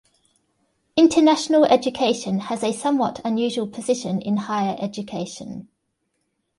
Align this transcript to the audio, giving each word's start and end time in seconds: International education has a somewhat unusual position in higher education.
International 0.95 1.63
education 1.65 2.39
has 2.39 2.63
a 2.63 2.73
somewhat 2.73 3.21
unusual 3.23 3.67
position 3.67 4.19
in 4.19 4.35
higher 4.35 4.75
education. 4.79 5.67